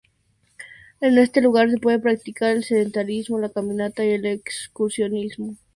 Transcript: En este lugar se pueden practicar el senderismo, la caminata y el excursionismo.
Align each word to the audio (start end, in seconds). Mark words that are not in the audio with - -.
En 0.99 1.19
este 1.19 1.41
lugar 1.43 1.69
se 1.69 1.77
pueden 1.77 2.01
practicar 2.01 2.55
el 2.55 2.63
senderismo, 2.63 3.37
la 3.37 3.49
caminata 3.49 4.03
y 4.03 4.09
el 4.09 4.25
excursionismo. 4.25 5.57